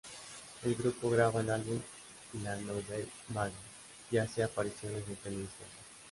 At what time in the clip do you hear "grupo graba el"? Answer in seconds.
0.73-1.49